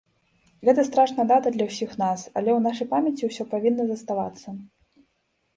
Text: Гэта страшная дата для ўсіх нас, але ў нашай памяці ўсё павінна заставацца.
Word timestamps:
Гэта 0.67 0.85
страшная 0.87 1.25
дата 1.31 1.51
для 1.57 1.67
ўсіх 1.69 1.93
нас, 2.03 2.19
але 2.37 2.49
ў 2.57 2.65
нашай 2.69 2.87
памяці 2.95 3.23
ўсё 3.31 3.43
павінна 3.53 3.83
заставацца. 3.91 4.47